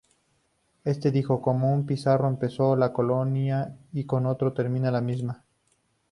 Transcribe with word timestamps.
Éste 0.83 1.11
dijo 1.11 1.43
"Con 1.43 1.61
un 1.61 1.85
Pizarro 1.85 2.27
empezó 2.27 2.75
la 2.75 2.91
Colonia 2.91 3.77
y 3.93 4.05
con 4.05 4.25
otro 4.25 4.51
termina 4.51 4.89
la 4.89 4.99
misma". 4.99 5.45